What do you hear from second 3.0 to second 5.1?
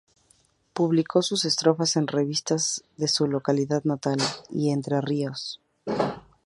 su localidad natal y de Entre